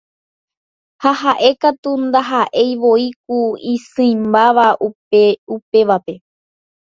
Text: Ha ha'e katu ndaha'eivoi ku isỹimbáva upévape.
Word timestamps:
Ha 1.03 1.11
ha'e 1.19 1.49
katu 1.61 1.91
ndaha'eivoi 2.05 3.05
ku 3.25 3.37
isỹimbáva 3.73 4.67
upévape. 5.55 6.13